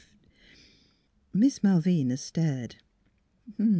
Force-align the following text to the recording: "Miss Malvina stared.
"Miss 1.31 1.59
Malvina 1.61 2.17
stared. 2.17 2.77